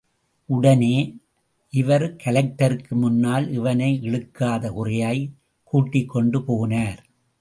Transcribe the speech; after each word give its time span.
உடனே, 0.45 1.19
இவர் 1.73 2.15
கலெக்டருக்கு 2.25 2.89
முன்னால் 2.89 3.51
இவனை 3.51 3.99
இழுக்காத 4.01 4.71
குறையாய் 4.71 5.29
கூட்டிக்கொண்டு 5.73 6.39
போனார். 6.39 7.01